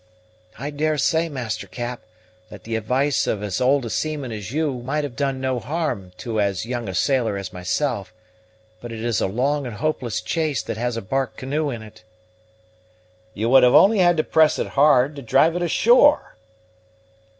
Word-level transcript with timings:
"I 0.57 0.71
daresay, 0.71 1.29
Master 1.29 1.67
Cap, 1.67 2.01
that 2.49 2.63
the 2.63 2.75
advice 2.75 3.27
of 3.27 3.43
as 3.43 3.61
old 3.61 3.85
a 3.85 3.91
seaman 3.91 4.31
as 4.31 4.51
you 4.51 4.81
might 4.81 5.03
have 5.03 5.15
done 5.15 5.39
no 5.39 5.59
harm 5.59 6.11
to 6.17 6.41
as 6.41 6.65
young 6.65 6.89
a 6.89 6.95
sailor 6.95 7.37
as 7.37 7.53
myself, 7.53 8.11
but 8.81 8.91
it 8.91 9.05
is 9.05 9.21
a 9.21 9.27
long 9.27 9.67
and 9.67 9.75
a 9.75 9.77
hopeless 9.77 10.19
chase 10.19 10.63
that 10.63 10.77
has 10.77 10.97
a 10.97 11.03
bark 11.03 11.37
canoe 11.37 11.69
in 11.69 11.83
it." 11.83 12.03
"You 13.35 13.47
would 13.49 13.61
have 13.61 13.73
had 13.73 13.77
only 13.77 13.97
to 13.99 14.23
press 14.23 14.57
it 14.57 14.69
hard, 14.69 15.15
to 15.17 15.21
drive 15.21 15.55
it 15.55 15.61
ashore." 15.61 16.35